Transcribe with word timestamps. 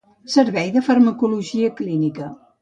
Servei 0.35 0.69
de 0.75 0.81
Farmacologia 0.89 1.69
Clínica. 1.79 2.25